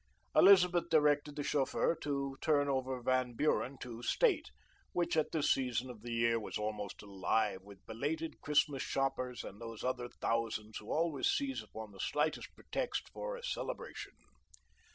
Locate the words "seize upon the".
11.27-11.99